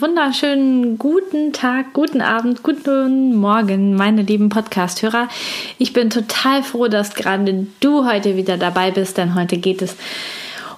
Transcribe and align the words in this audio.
Wunderschönen 0.00 0.98
guten 0.98 1.52
Tag, 1.52 1.92
guten 1.92 2.20
Abend, 2.20 2.64
guten 2.64 3.36
Morgen, 3.36 3.94
meine 3.94 4.22
lieben 4.22 4.48
Podcast-Hörer. 4.48 5.28
Ich 5.78 5.92
bin 5.92 6.10
total 6.10 6.64
froh, 6.64 6.88
dass 6.88 7.14
gerade 7.14 7.66
du 7.78 8.04
heute 8.04 8.36
wieder 8.36 8.56
dabei 8.56 8.90
bist, 8.90 9.18
denn 9.18 9.36
heute 9.36 9.58
geht 9.58 9.82
es 9.82 9.94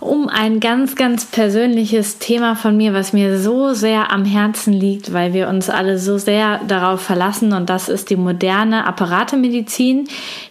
um 0.00 0.28
ein 0.28 0.60
ganz, 0.60 0.96
ganz 0.96 1.24
persönliches 1.24 2.18
Thema 2.18 2.56
von 2.56 2.76
mir, 2.76 2.92
was 2.92 3.14
mir 3.14 3.38
so 3.38 3.72
sehr 3.72 4.12
am 4.12 4.26
Herzen 4.26 4.74
liegt, 4.74 5.14
weil 5.14 5.32
wir 5.32 5.48
uns 5.48 5.70
alle 5.70 5.98
so 5.98 6.18
sehr 6.18 6.60
darauf 6.68 7.00
verlassen 7.00 7.54
und 7.54 7.70
das 7.70 7.88
ist 7.88 8.10
die 8.10 8.16
moderne 8.16 8.86
Apparatemedizin, 8.86 10.08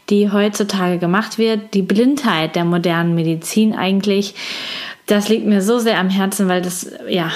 die 0.10 0.32
heutzutage 0.32 0.98
gemacht 0.98 1.38
wird, 1.38 1.76
die 1.76 1.84
Blindheit 1.84 2.56
der 2.56 2.66
modernen 2.66 3.14
Medizin 3.14 3.76
eigentlich. 3.76 4.34
Das 5.06 5.30
liegt 5.30 5.46
mir 5.46 5.62
so 5.62 5.78
sehr 5.78 6.00
am 6.00 6.10
Herzen, 6.10 6.48
weil 6.48 6.64
das, 6.64 6.90
ja, 7.08 7.32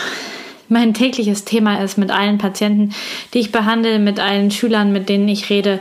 mein 0.70 0.94
tägliches 0.94 1.46
Thema 1.46 1.84
ist 1.84 1.98
mit 1.98 2.12
allen 2.12 2.38
Patienten, 2.38 2.94
die 3.34 3.40
ich 3.40 3.52
behandle, 3.52 4.00
mit 4.00 4.20
allen 4.20 4.52
Schülern, 4.52 4.92
mit 4.92 5.10
denen 5.10 5.28
ich 5.28 5.50
rede. 5.50 5.80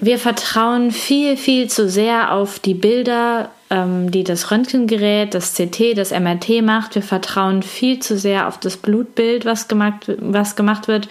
Wir 0.00 0.18
vertrauen 0.18 0.92
viel, 0.92 1.36
viel 1.36 1.68
zu 1.68 1.88
sehr 1.88 2.32
auf 2.32 2.58
die 2.58 2.74
Bilder, 2.74 3.50
ähm, 3.68 4.10
die 4.10 4.24
das 4.24 4.50
Röntgengerät, 4.50 5.34
das 5.34 5.54
CT, 5.54 5.96
das 5.96 6.10
MRT 6.10 6.62
macht. 6.62 6.94
Wir 6.94 7.02
vertrauen 7.02 7.62
viel 7.62 8.00
zu 8.00 8.18
sehr 8.18 8.48
auf 8.48 8.58
das 8.58 8.76
Blutbild, 8.76 9.44
was 9.44 9.68
gemacht, 9.68 10.10
was 10.18 10.56
gemacht 10.56 10.88
wird. 10.88 11.08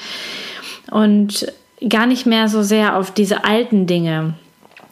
Und 0.90 1.52
gar 1.88 2.08
nicht 2.08 2.26
mehr 2.26 2.48
so 2.50 2.64
sehr 2.64 2.98
auf 2.98 3.12
diese 3.12 3.46
alten 3.46 3.86
Dinge, 3.86 4.34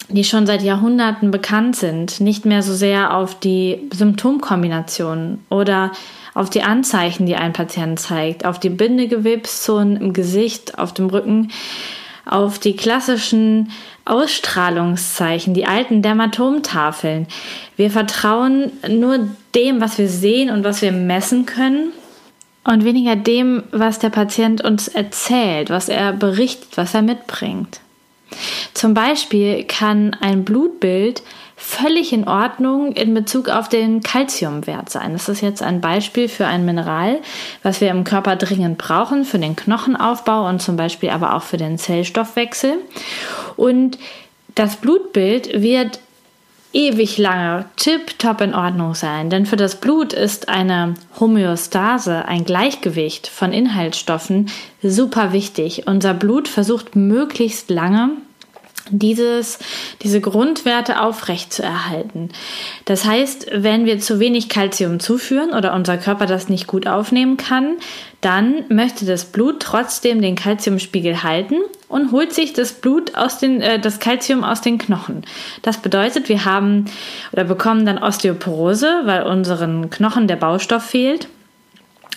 die 0.09 0.23
schon 0.23 0.45
seit 0.45 0.61
Jahrhunderten 0.61 1.31
bekannt 1.31 1.75
sind, 1.75 2.21
nicht 2.21 2.45
mehr 2.45 2.63
so 2.63 2.73
sehr 2.73 3.15
auf 3.15 3.39
die 3.39 3.89
Symptomkombinationen 3.93 5.43
oder 5.49 5.91
auf 6.37 6.51
die 6.51 6.61
Anzeichen, 6.61 7.25
die 7.25 7.35
ein 7.35 7.53
Patient 7.53 7.99
zeigt, 7.99 8.45
auf 8.45 8.59
die 8.59 8.69
Bindegewebszonen 8.69 9.97
im 9.97 10.13
Gesicht, 10.13 10.77
auf 10.77 10.93
dem 10.93 11.07
Rücken, 11.07 11.51
auf 12.25 12.59
die 12.59 12.75
klassischen 12.75 13.71
Ausstrahlungszeichen, 14.05 15.55
die 15.55 15.65
alten 15.65 16.03
Dermatomtafeln. 16.03 17.27
Wir 17.75 17.89
vertrauen 17.89 18.71
nur 18.87 19.27
dem, 19.55 19.81
was 19.81 19.97
wir 19.97 20.09
sehen 20.09 20.51
und 20.51 20.63
was 20.63 20.83
wir 20.83 20.91
messen 20.91 21.47
können 21.47 21.91
und 22.63 22.83
weniger 22.83 23.15
dem, 23.15 23.63
was 23.71 23.97
der 23.97 24.09
Patient 24.09 24.63
uns 24.63 24.87
erzählt, 24.87 25.71
was 25.71 25.89
er 25.89 26.13
berichtet, 26.13 26.77
was 26.77 26.93
er 26.93 27.01
mitbringt. 27.01 27.79
Zum 28.75 28.93
Beispiel 28.93 29.63
kann 29.63 30.15
ein 30.21 30.45
Blutbild 30.45 31.23
völlig 31.59 32.13
in 32.13 32.27
Ordnung 32.27 32.91
in 32.91 33.15
Bezug 33.15 33.49
auf 33.49 33.67
den 33.67 34.01
Kalziumwert 34.01 34.91
sein. 34.91 35.13
Das 35.13 35.27
ist 35.27 35.41
jetzt 35.41 35.63
ein 35.63 35.81
Beispiel 35.81 36.29
für 36.29 36.45
ein 36.45 36.65
Mineral, 36.65 37.17
was 37.63 37.81
wir 37.81 37.89
im 37.89 38.03
Körper 38.03 38.35
dringend 38.35 38.77
brauchen 38.77 39.25
für 39.25 39.39
den 39.39 39.55
Knochenaufbau 39.55 40.47
und 40.47 40.61
zum 40.61 40.77
Beispiel 40.77 41.09
aber 41.09 41.33
auch 41.35 41.41
für 41.41 41.57
den 41.57 41.79
Zellstoffwechsel. 41.79 42.75
Und 43.55 43.97
das 44.53 44.75
Blutbild 44.75 45.61
wird 45.61 45.99
ewig 46.73 47.17
lange 47.17 47.65
tipptopp 47.75 48.41
in 48.41 48.53
Ordnung 48.53 48.93
sein, 48.93 49.31
denn 49.31 49.47
für 49.47 49.55
das 49.55 49.77
Blut 49.77 50.13
ist 50.13 50.49
eine 50.49 50.93
Homöostase, 51.19 52.25
ein 52.25 52.45
Gleichgewicht 52.45 53.27
von 53.27 53.51
Inhaltsstoffen 53.51 54.51
super 54.83 55.33
wichtig. 55.33 55.87
Unser 55.87 56.13
Blut 56.13 56.47
versucht 56.47 56.95
möglichst 56.95 57.71
lange 57.71 58.11
dieses, 58.91 59.59
diese 60.01 60.21
Grundwerte 60.21 61.01
aufrecht 61.01 61.53
zu 61.53 61.63
erhalten. 61.63 62.29
Das 62.85 63.05
heißt, 63.05 63.47
wenn 63.53 63.85
wir 63.85 63.99
zu 63.99 64.19
wenig 64.19 64.49
Kalzium 64.49 64.99
zuführen 64.99 65.51
oder 65.51 65.73
unser 65.73 65.97
Körper 65.97 66.25
das 66.25 66.49
nicht 66.49 66.67
gut 66.67 66.87
aufnehmen 66.87 67.37
kann, 67.37 67.77
dann 68.21 68.65
möchte 68.69 69.05
das 69.05 69.25
Blut 69.25 69.59
trotzdem 69.59 70.21
den 70.21 70.35
Kalziumspiegel 70.35 71.23
halten 71.23 71.55
und 71.87 72.11
holt 72.11 72.33
sich 72.33 72.53
das 72.53 72.73
Blut 72.73 73.15
aus 73.15 73.37
den, 73.37 73.61
äh, 73.61 73.79
das 73.79 73.99
Kalzium 73.99 74.43
aus 74.43 74.61
den 74.61 74.77
Knochen. 74.77 75.23
Das 75.61 75.77
bedeutet, 75.77 76.27
wir 76.29 76.45
haben 76.45 76.85
oder 77.31 77.43
bekommen 77.43 77.85
dann 77.85 77.99
Osteoporose, 77.99 79.01
weil 79.05 79.23
unseren 79.23 79.89
Knochen 79.89 80.27
der 80.27 80.35
Baustoff 80.35 80.83
fehlt. 80.83 81.27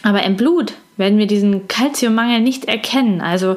Aber 0.03 0.23
im 0.25 0.37
Blut 0.37 0.73
werden 0.97 1.19
wir 1.19 1.27
diesen 1.27 1.69
Kalziummangel 1.69 2.41
nicht 2.41 2.67
erkennen. 2.67 3.21
Also 3.21 3.57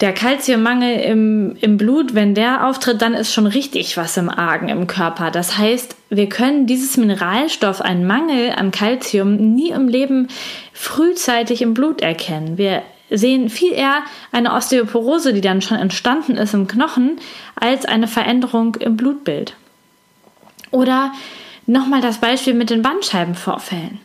der 0.00 0.14
Kalziummangel 0.14 1.00
im, 1.00 1.56
im 1.60 1.76
Blut, 1.76 2.14
wenn 2.14 2.34
der 2.34 2.66
auftritt, 2.66 3.02
dann 3.02 3.12
ist 3.12 3.34
schon 3.34 3.46
richtig 3.46 3.96
was 3.98 4.16
im 4.16 4.30
Argen 4.30 4.68
im 4.68 4.86
Körper. 4.86 5.30
Das 5.30 5.58
heißt, 5.58 5.94
wir 6.08 6.28
können 6.28 6.66
dieses 6.66 6.96
Mineralstoff, 6.96 7.82
einen 7.82 8.06
Mangel 8.06 8.52
an 8.52 8.70
Kalzium, 8.70 9.36
nie 9.36 9.70
im 9.70 9.88
Leben 9.88 10.28
frühzeitig 10.72 11.60
im 11.60 11.74
Blut 11.74 12.00
erkennen. 12.00 12.56
Wir 12.56 12.82
sehen 13.10 13.50
viel 13.50 13.72
eher 13.72 14.02
eine 14.32 14.54
Osteoporose, 14.54 15.34
die 15.34 15.42
dann 15.42 15.60
schon 15.60 15.76
entstanden 15.76 16.36
ist 16.36 16.54
im 16.54 16.66
Knochen, 16.66 17.20
als 17.56 17.84
eine 17.84 18.08
Veränderung 18.08 18.76
im 18.76 18.96
Blutbild. 18.96 19.54
Oder 20.70 21.12
nochmal 21.66 22.00
das 22.00 22.18
Beispiel 22.18 22.54
mit 22.54 22.70
den 22.70 22.82
Bandscheibenvorfällen. 22.82 24.00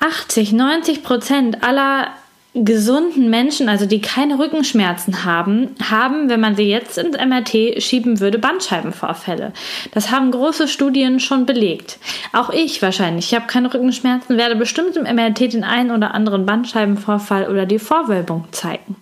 80, 0.00 0.52
90 0.52 1.02
Prozent 1.02 1.62
aller 1.62 2.08
gesunden 2.54 3.30
Menschen, 3.30 3.68
also 3.70 3.86
die 3.86 4.02
keine 4.02 4.38
Rückenschmerzen 4.38 5.24
haben, 5.24 5.74
haben, 5.82 6.28
wenn 6.28 6.40
man 6.40 6.54
sie 6.54 6.64
jetzt 6.64 6.98
ins 6.98 7.16
MRT 7.16 7.82
schieben 7.82 8.20
würde, 8.20 8.38
Bandscheibenvorfälle. 8.38 9.52
Das 9.92 10.10
haben 10.10 10.30
große 10.30 10.68
Studien 10.68 11.18
schon 11.18 11.46
belegt. 11.46 11.98
Auch 12.32 12.50
ich 12.50 12.82
wahrscheinlich. 12.82 13.26
Ich 13.26 13.34
habe 13.34 13.46
keine 13.46 13.72
Rückenschmerzen, 13.72 14.36
werde 14.36 14.56
bestimmt 14.56 14.96
im 14.96 15.04
MRT 15.04 15.54
den 15.54 15.64
einen 15.64 15.90
oder 15.90 16.12
anderen 16.12 16.44
Bandscheibenvorfall 16.44 17.48
oder 17.48 17.64
die 17.64 17.78
Vorwölbung 17.78 18.44
zeigen. 18.50 18.96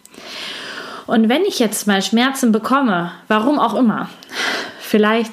Und 1.08 1.28
wenn 1.28 1.42
ich 1.42 1.58
jetzt 1.58 1.88
mal 1.88 2.02
Schmerzen 2.02 2.52
bekomme, 2.52 3.10
warum 3.26 3.58
auch 3.58 3.74
immer, 3.74 4.08
vielleicht 4.80 5.32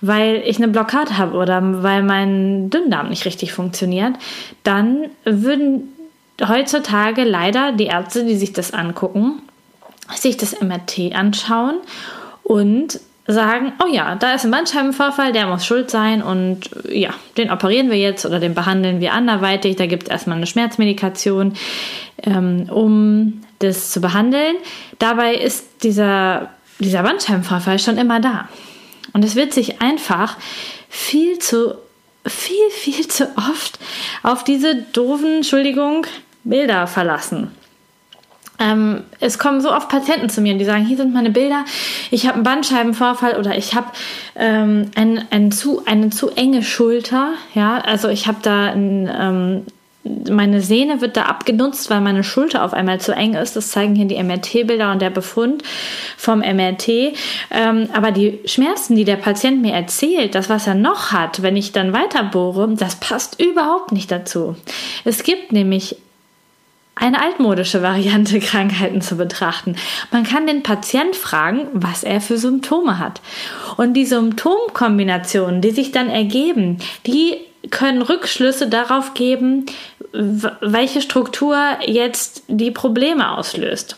weil 0.00 0.42
ich 0.46 0.56
eine 0.56 0.68
Blockade 0.68 1.18
habe 1.18 1.36
oder 1.36 1.60
weil 1.82 2.02
mein 2.02 2.70
Dünndarm 2.70 3.10
nicht 3.10 3.26
richtig 3.26 3.52
funktioniert, 3.52 4.14
dann 4.62 5.10
würden 5.26 5.88
heutzutage 6.48 7.24
leider 7.24 7.72
die 7.72 7.86
Ärzte, 7.86 8.24
die 8.24 8.36
sich 8.36 8.52
das 8.52 8.72
angucken, 8.72 9.42
sich 10.14 10.36
das 10.36 10.60
MRT 10.60 11.14
anschauen 11.14 11.76
und 12.42 13.00
sagen, 13.26 13.72
oh 13.82 13.86
ja, 13.86 14.16
da 14.16 14.34
ist 14.34 14.44
ein 14.44 14.50
Bandscheibenvorfall, 14.50 15.32
der 15.32 15.46
muss 15.46 15.64
schuld 15.64 15.90
sein 15.90 16.22
und 16.22 16.70
ja, 16.88 17.10
den 17.36 17.50
operieren 17.50 17.90
wir 17.90 17.98
jetzt 17.98 18.26
oder 18.26 18.40
den 18.40 18.54
behandeln 18.54 19.00
wir 19.00 19.12
anderweitig. 19.12 19.76
Da 19.76 19.86
gibt 19.86 20.04
es 20.04 20.08
erstmal 20.08 20.36
eine 20.36 20.46
Schmerzmedikation, 20.46 21.54
ähm, 22.24 22.68
um 22.70 23.42
das 23.60 23.90
zu 23.90 24.00
behandeln. 24.00 24.56
Dabei 24.98 25.34
ist 25.34 25.84
dieser, 25.84 26.50
dieser 26.78 27.02
Bandscheibenvorfall 27.02 27.78
schon 27.78 27.98
immer 27.98 28.20
da. 28.20 28.48
Und 29.12 29.24
es 29.24 29.36
wird 29.36 29.52
sich 29.52 29.80
einfach 29.80 30.36
viel 30.88 31.38
zu, 31.38 31.74
viel, 32.26 32.70
viel 32.70 33.06
zu 33.06 33.28
oft 33.36 33.78
auf 34.22 34.44
diese 34.44 34.74
doofen, 34.74 35.36
Entschuldigung, 35.36 36.06
Bilder 36.44 36.86
verlassen. 36.86 37.52
Ähm, 38.60 39.04
es 39.20 39.38
kommen 39.38 39.62
so 39.62 39.72
oft 39.72 39.88
Patienten 39.88 40.28
zu 40.28 40.42
mir 40.42 40.52
und 40.52 40.58
die 40.58 40.66
sagen, 40.66 40.84
hier 40.84 40.98
sind 40.98 41.14
meine 41.14 41.30
Bilder, 41.30 41.64
ich 42.10 42.26
habe 42.26 42.34
einen 42.34 42.44
Bandscheibenvorfall 42.44 43.38
oder 43.38 43.56
ich 43.56 43.74
habe 43.74 43.86
ähm, 44.36 44.90
ein, 44.94 45.24
ein 45.30 45.50
zu, 45.50 45.82
eine 45.86 46.10
zu 46.10 46.30
enge 46.30 46.62
Schulter. 46.62 47.32
Ja, 47.54 47.78
also 47.78 48.08
ich 48.08 48.26
habe 48.26 48.38
da 48.42 48.66
ein, 48.66 49.10
ähm, 49.18 49.66
meine 50.30 50.60
Sehne 50.60 51.00
wird 51.00 51.16
da 51.16 51.22
abgenutzt, 51.22 51.88
weil 51.88 52.02
meine 52.02 52.22
Schulter 52.22 52.64
auf 52.64 52.74
einmal 52.74 53.00
zu 53.00 53.12
eng 53.12 53.34
ist. 53.34 53.56
Das 53.56 53.70
zeigen 53.70 53.94
hier 53.94 54.06
die 54.06 54.22
MRT-Bilder 54.22 54.92
und 54.92 55.00
der 55.00 55.10
Befund 55.10 55.62
vom 56.18 56.40
MRT. 56.40 56.88
Ähm, 57.50 57.88
aber 57.94 58.10
die 58.10 58.40
Schmerzen, 58.44 58.94
die 58.94 59.04
der 59.04 59.16
Patient 59.16 59.62
mir 59.62 59.72
erzählt, 59.72 60.34
das, 60.34 60.50
was 60.50 60.66
er 60.66 60.74
noch 60.74 61.12
hat, 61.12 61.42
wenn 61.42 61.56
ich 61.56 61.72
dann 61.72 61.94
weiter 61.94 62.24
bohre, 62.24 62.68
das 62.74 62.96
passt 62.96 63.40
überhaupt 63.40 63.92
nicht 63.92 64.10
dazu. 64.10 64.56
Es 65.04 65.22
gibt 65.22 65.52
nämlich 65.52 65.96
eine 67.00 67.20
altmodische 67.20 67.82
Variante, 67.82 68.38
Krankheiten 68.40 69.00
zu 69.00 69.16
betrachten. 69.16 69.74
Man 70.12 70.22
kann 70.22 70.46
den 70.46 70.62
Patient 70.62 71.16
fragen, 71.16 71.66
was 71.72 72.04
er 72.04 72.20
für 72.20 72.38
Symptome 72.38 72.98
hat. 72.98 73.20
Und 73.76 73.94
die 73.94 74.06
Symptomkombinationen, 74.06 75.60
die 75.60 75.70
sich 75.70 75.90
dann 75.90 76.08
ergeben, 76.08 76.78
die 77.06 77.38
können 77.70 78.02
Rückschlüsse 78.02 78.68
darauf 78.68 79.14
geben, 79.14 79.66
welche 80.12 81.02
Struktur 81.02 81.56
jetzt 81.84 82.44
die 82.48 82.70
Probleme 82.70 83.36
auslöst. 83.36 83.96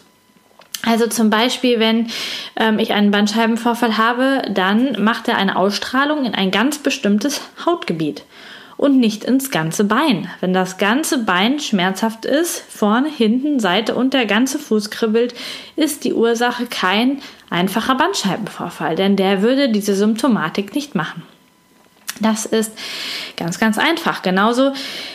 Also 0.85 1.07
zum 1.07 1.31
Beispiel, 1.31 1.79
wenn 1.79 2.09
ähm, 2.57 2.81
ich 2.81 2.93
einen 2.93 3.13
Bandscheibenvorfall 3.13 3.99
habe, 3.99 4.43
dann 4.51 5.03
macht 5.03 5.29
er 5.29 5.37
eine 5.37 5.55
Ausstrahlung 5.57 6.25
in 6.25 6.35
ein 6.35 6.51
ganz 6.51 6.79
bestimmtes 6.79 7.41
Hautgebiet 7.65 8.25
und 8.83 8.99
nicht 8.99 9.23
ins 9.23 9.53
ganze 9.53 9.85
Bein. 9.85 10.29
Wenn 10.41 10.53
das 10.53 10.77
ganze 10.77 11.19
Bein 11.19 11.61
schmerzhaft 11.61 12.25
ist, 12.25 12.65
vorne, 12.69 13.09
hinten, 13.09 13.61
Seite 13.61 13.95
und 13.95 14.13
der 14.13 14.27
ganze 14.27 14.59
Fuß 14.59 14.91
kribbelt, 14.91 15.35
ist 15.77 16.03
die 16.03 16.13
Ursache 16.13 16.67
kein 16.67 17.21
einfacher 17.49 17.95
Bandscheibenvorfall, 17.95 18.97
denn 18.97 19.15
der 19.15 19.41
würde 19.41 19.69
diese 19.71 19.95
Symptomatik 19.95 20.75
nicht 20.75 20.97
machen. 20.97 21.23
Das 22.21 22.47
ist 22.47 22.73
ganz, 23.37 23.59
ganz 23.59 23.79
einfach. 23.79 24.23
Genauso 24.23 24.73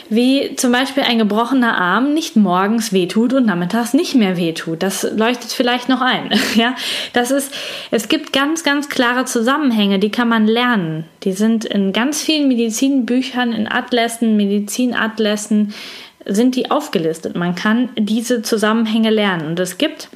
wie 0.09 0.55
zum 0.55 0.71
Beispiel 0.71 1.03
ein 1.03 1.19
gebrochener 1.19 1.77
Arm 1.77 2.13
nicht 2.13 2.35
morgens 2.35 2.91
wehtut 2.91 3.33
und 3.33 3.45
nachmittags 3.45 3.93
nicht 3.93 4.15
mehr 4.15 4.37
wehtut. 4.37 4.83
Das 4.83 5.03
leuchtet 5.03 5.51
vielleicht 5.51 5.89
noch 5.89 6.01
ein. 6.01 6.31
Ja, 6.55 6.75
das 7.13 7.29
ist, 7.29 7.53
es 7.91 8.07
gibt 8.07 8.33
ganz, 8.33 8.63
ganz 8.63 8.89
klare 8.89 9.25
Zusammenhänge, 9.25 9.99
die 9.99 10.09
kann 10.09 10.27
man 10.27 10.47
lernen. 10.47 11.05
Die 11.23 11.33
sind 11.33 11.65
in 11.65 11.93
ganz 11.93 12.21
vielen 12.21 12.47
Medizinbüchern, 12.47 13.51
in 13.51 13.71
Atlassen, 13.71 14.37
Medizinatlassen 14.37 15.73
sind 16.25 16.55
die 16.55 16.71
aufgelistet. 16.71 17.35
Man 17.35 17.53
kann 17.55 17.89
diese 17.97 18.41
Zusammenhänge 18.41 19.09
lernen. 19.09 19.47
Und 19.47 19.59
es 19.59 19.77
gibt 19.77 20.09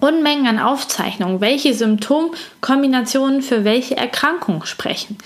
Unmengen 0.00 0.46
an 0.46 0.58
Aufzeichnungen, 0.58 1.40
welche 1.40 1.72
Symptomkombinationen 1.74 3.42
für 3.42 3.64
welche 3.64 3.96
Erkrankung 3.96 4.64
sprechen. 4.64 5.16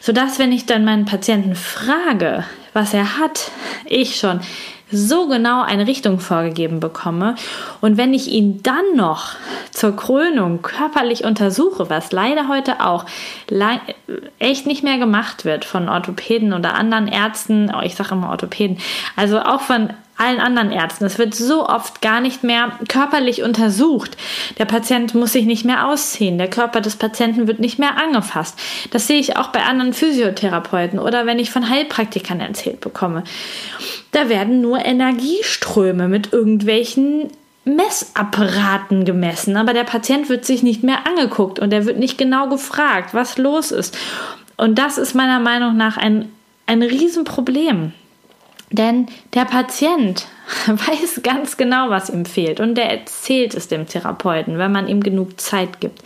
Sodass, 0.00 0.38
wenn 0.38 0.52
ich 0.52 0.66
dann 0.66 0.84
meinen 0.84 1.04
Patienten 1.04 1.54
frage, 1.54 2.44
was 2.72 2.94
er 2.94 3.18
hat, 3.18 3.50
ich 3.84 4.16
schon 4.16 4.40
so 4.90 5.28
genau 5.28 5.62
eine 5.62 5.86
Richtung 5.86 6.18
vorgegeben 6.18 6.80
bekomme. 6.80 7.34
Und 7.80 7.96
wenn 7.96 8.14
ich 8.14 8.28
ihn 8.28 8.62
dann 8.62 8.96
noch 8.96 9.34
zur 9.70 9.94
Krönung 9.94 10.62
körperlich 10.62 11.24
untersuche, 11.24 11.90
was 11.90 12.10
leider 12.10 12.48
heute 12.48 12.80
auch 12.84 13.04
echt 14.38 14.66
nicht 14.66 14.82
mehr 14.82 14.98
gemacht 14.98 15.44
wird 15.44 15.64
von 15.64 15.88
Orthopäden 15.88 16.52
oder 16.52 16.74
anderen 16.74 17.06
Ärzten, 17.06 17.70
oh, 17.74 17.82
ich 17.82 17.94
sage 17.94 18.14
immer 18.14 18.30
Orthopäden, 18.30 18.78
also 19.14 19.40
auch 19.40 19.60
von 19.60 19.90
allen 20.18 20.40
anderen 20.40 20.70
Ärzten. 20.72 21.04
Es 21.04 21.18
wird 21.18 21.34
so 21.34 21.66
oft 21.66 22.02
gar 22.02 22.20
nicht 22.20 22.42
mehr 22.42 22.72
körperlich 22.88 23.42
untersucht. 23.42 24.16
Der 24.58 24.64
Patient 24.64 25.14
muss 25.14 25.32
sich 25.32 25.46
nicht 25.46 25.64
mehr 25.64 25.86
ausziehen. 25.86 26.38
Der 26.38 26.50
Körper 26.50 26.80
des 26.80 26.96
Patienten 26.96 27.46
wird 27.46 27.60
nicht 27.60 27.78
mehr 27.78 27.96
angefasst. 27.96 28.58
Das 28.90 29.06
sehe 29.06 29.20
ich 29.20 29.36
auch 29.36 29.48
bei 29.48 29.62
anderen 29.62 29.92
Physiotherapeuten 29.92 30.98
oder 30.98 31.26
wenn 31.26 31.38
ich 31.38 31.50
von 31.50 31.68
Heilpraktikern 31.68 32.40
erzählt 32.40 32.80
bekomme. 32.80 33.24
Da 34.12 34.28
werden 34.28 34.60
nur 34.60 34.84
Energieströme 34.84 36.08
mit 36.08 36.32
irgendwelchen 36.32 37.30
Messapparaten 37.64 39.04
gemessen, 39.04 39.56
aber 39.56 39.74
der 39.74 39.84
Patient 39.84 40.28
wird 40.28 40.44
sich 40.44 40.62
nicht 40.62 40.82
mehr 40.82 41.06
angeguckt 41.06 41.58
und 41.58 41.72
er 41.72 41.84
wird 41.84 41.98
nicht 41.98 42.18
genau 42.18 42.48
gefragt, 42.48 43.14
was 43.14 43.36
los 43.36 43.70
ist. 43.70 43.96
Und 44.56 44.78
das 44.78 44.98
ist 44.98 45.14
meiner 45.14 45.38
Meinung 45.38 45.76
nach 45.76 45.96
ein, 45.96 46.32
ein 46.66 46.82
Riesenproblem. 46.82 47.92
Denn 48.70 49.06
der 49.34 49.44
Patient 49.44 50.26
weiß 50.66 51.20
ganz 51.22 51.56
genau, 51.56 51.90
was 51.90 52.10
ihm 52.10 52.24
fehlt 52.24 52.60
und 52.60 52.74
der 52.74 52.90
erzählt 52.90 53.54
es 53.54 53.68
dem 53.68 53.86
Therapeuten, 53.86 54.58
wenn 54.58 54.72
man 54.72 54.88
ihm 54.88 55.02
genug 55.02 55.40
Zeit 55.40 55.80
gibt. 55.80 56.02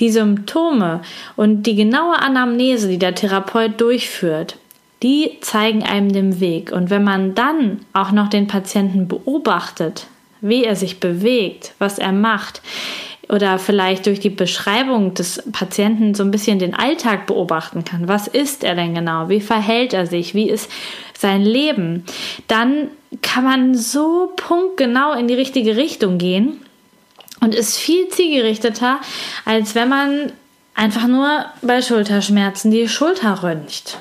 Die 0.00 0.10
Symptome 0.10 1.00
und 1.36 1.62
die 1.62 1.74
genaue 1.74 2.18
Anamnese, 2.18 2.88
die 2.88 2.98
der 2.98 3.14
Therapeut 3.14 3.80
durchführt, 3.80 4.58
die 5.02 5.38
zeigen 5.40 5.84
einem 5.84 6.12
den 6.12 6.40
Weg. 6.40 6.72
Und 6.72 6.90
wenn 6.90 7.04
man 7.04 7.34
dann 7.34 7.80
auch 7.92 8.12
noch 8.12 8.28
den 8.28 8.46
Patienten 8.46 9.08
beobachtet, 9.08 10.06
wie 10.40 10.64
er 10.64 10.76
sich 10.76 11.00
bewegt, 11.00 11.74
was 11.78 11.98
er 11.98 12.12
macht, 12.12 12.60
oder 13.28 13.58
vielleicht 13.58 14.06
durch 14.06 14.20
die 14.20 14.30
Beschreibung 14.30 15.14
des 15.14 15.42
Patienten 15.52 16.14
so 16.14 16.22
ein 16.22 16.30
bisschen 16.30 16.58
den 16.58 16.74
Alltag 16.74 17.26
beobachten 17.26 17.84
kann. 17.84 18.08
Was 18.08 18.28
ist 18.28 18.64
er 18.64 18.74
denn 18.74 18.94
genau? 18.94 19.28
Wie 19.28 19.40
verhält 19.40 19.92
er 19.92 20.06
sich? 20.06 20.34
Wie 20.34 20.48
ist 20.48 20.70
sein 21.18 21.42
Leben? 21.42 22.04
Dann 22.46 22.88
kann 23.22 23.44
man 23.44 23.74
so 23.74 24.32
punktgenau 24.36 25.12
in 25.12 25.28
die 25.28 25.34
richtige 25.34 25.76
Richtung 25.76 26.18
gehen 26.18 26.60
und 27.40 27.54
ist 27.54 27.76
viel 27.76 28.08
zielgerichteter, 28.08 29.00
als 29.44 29.74
wenn 29.74 29.88
man 29.88 30.32
einfach 30.74 31.06
nur 31.06 31.46
bei 31.62 31.82
Schulterschmerzen 31.82 32.70
die 32.70 32.88
Schulter 32.88 33.42
röntgt 33.42 33.98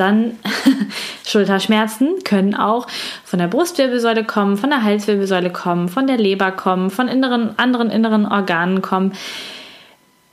dann 0.00 0.38
Schulterschmerzen 1.26 2.24
können 2.24 2.54
auch 2.54 2.86
von 3.24 3.38
der 3.38 3.48
Brustwirbelsäule 3.48 4.24
kommen, 4.24 4.56
von 4.56 4.70
der 4.70 4.82
Halswirbelsäule 4.82 5.50
kommen, 5.50 5.88
von 5.88 6.06
der 6.06 6.16
Leber 6.16 6.50
kommen, 6.52 6.90
von 6.90 7.08
inneren, 7.08 7.58
anderen 7.58 7.90
inneren 7.90 8.26
Organen 8.26 8.82
kommen. 8.82 9.12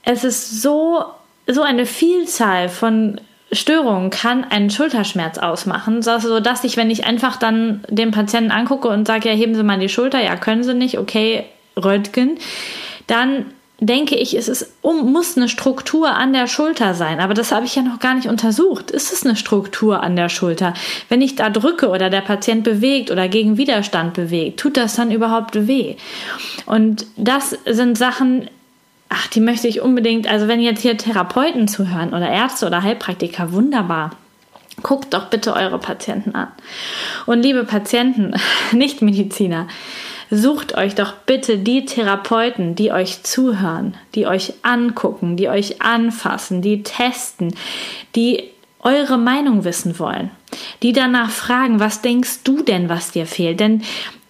Es 0.03 0.23
ist 0.23 0.61
so, 0.61 1.03
so 1.45 1.61
eine 1.61 1.85
Vielzahl 1.85 2.69
von 2.69 3.19
Störungen 3.51 4.09
kann 4.09 4.43
einen 4.43 4.69
Schulterschmerz 4.69 5.37
ausmachen, 5.37 6.01
so 6.01 6.39
dass 6.39 6.63
ich, 6.63 6.75
wenn 6.75 6.89
ich 6.89 7.05
einfach 7.05 7.37
dann 7.37 7.83
den 7.89 8.11
Patienten 8.11 8.51
angucke 8.51 8.89
und 8.89 9.07
sage, 9.07 9.29
ja, 9.29 9.35
heben 9.35 9.55
Sie 9.55 9.63
mal 9.63 9.79
die 9.79 9.89
Schulter, 9.89 10.21
ja, 10.21 10.35
können 10.35 10.63
Sie 10.63 10.73
nicht, 10.73 10.97
okay, 10.97 11.45
Röntgen, 11.77 12.39
dann 13.07 13.45
denke 13.79 14.15
ich, 14.15 14.33
es 14.33 14.47
ist, 14.47 14.73
um, 14.81 15.11
muss 15.11 15.37
eine 15.37 15.47
Struktur 15.47 16.09
an 16.09 16.33
der 16.33 16.47
Schulter 16.47 16.95
sein. 16.95 17.19
Aber 17.19 17.33
das 17.33 17.51
habe 17.51 17.65
ich 17.65 17.75
ja 17.75 17.83
noch 17.83 17.99
gar 17.99 18.15
nicht 18.15 18.27
untersucht. 18.27 18.89
Ist 18.89 19.13
es 19.13 19.23
eine 19.23 19.35
Struktur 19.35 20.01
an 20.01 20.15
der 20.15 20.29
Schulter? 20.29 20.73
Wenn 21.09 21.21
ich 21.21 21.35
da 21.35 21.49
drücke 21.49 21.89
oder 21.89 22.09
der 22.09 22.21
Patient 22.21 22.63
bewegt 22.63 23.11
oder 23.11 23.27
gegen 23.27 23.57
Widerstand 23.57 24.13
bewegt, 24.13 24.59
tut 24.59 24.77
das 24.77 24.95
dann 24.95 25.11
überhaupt 25.11 25.67
weh? 25.67 25.95
Und 26.65 27.05
das 27.17 27.55
sind 27.65 27.97
Sachen, 27.97 28.49
ach, 29.09 29.27
die 29.27 29.41
möchte 29.41 29.67
ich 29.67 29.81
unbedingt, 29.81 30.27
also 30.27 30.47
wenn 30.47 30.59
jetzt 30.59 30.81
hier 30.81 30.97
Therapeuten 30.97 31.67
zuhören 31.67 32.09
oder 32.09 32.29
Ärzte 32.29 32.65
oder 32.65 32.81
Heilpraktiker, 32.81 33.51
wunderbar. 33.53 34.11
Guckt 34.83 35.13
doch 35.13 35.25
bitte 35.27 35.53
eure 35.53 35.79
Patienten 35.79 36.35
an. 36.35 36.49
Und 37.25 37.41
liebe 37.41 37.63
Patienten, 37.63 38.33
nicht 38.71 39.03
Mediziner, 39.03 39.67
Sucht 40.29 40.75
euch 40.75 40.93
doch 40.95 41.13
bitte 41.13 41.57
die 41.57 41.85
Therapeuten, 41.85 42.75
die 42.75 42.91
euch 42.91 43.23
zuhören, 43.23 43.95
die 44.13 44.27
euch 44.27 44.53
angucken, 44.61 45.37
die 45.37 45.47
euch 45.47 45.81
anfassen, 45.81 46.61
die 46.61 46.83
testen, 46.83 47.55
die 48.15 48.43
eure 48.81 49.17
Meinung 49.17 49.63
wissen 49.63 49.99
wollen, 49.99 50.31
die 50.83 50.91
danach 50.91 51.29
fragen, 51.29 51.79
was 51.79 52.01
denkst 52.01 52.43
du 52.43 52.61
denn, 52.61 52.89
was 52.89 53.11
dir 53.11 53.25
fehlt? 53.25 53.59
Denn 53.59 53.83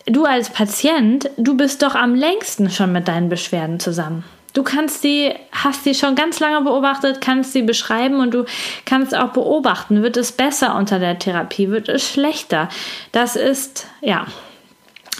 du 0.05 0.25
als 0.25 0.51
Patient, 0.51 1.29
du 1.37 1.57
bist 1.57 1.81
doch 1.81 1.95
am 1.95 2.13
längsten 2.13 2.69
schon 2.69 2.91
mit 2.91 3.07
deinen 3.07 3.29
Beschwerden 3.29 3.79
zusammen. 3.79 4.23
Du 4.53 4.63
kannst 4.63 5.01
sie, 5.01 5.33
hast 5.51 5.83
sie 5.83 5.93
schon 5.93 6.15
ganz 6.15 6.39
lange 6.39 6.63
beobachtet, 6.63 7.21
kannst 7.21 7.53
sie 7.53 7.61
beschreiben 7.61 8.19
und 8.19 8.33
du 8.33 8.45
kannst 8.85 9.15
auch 9.15 9.29
beobachten, 9.29 10.01
wird 10.01 10.17
es 10.17 10.31
besser 10.31 10.75
unter 10.75 10.97
der 10.97 11.19
Therapie, 11.19 11.69
wird 11.69 11.89
es 11.89 12.09
schlechter. 12.09 12.69
Das 13.11 13.35
ist, 13.35 13.87
ja, 14.01 14.25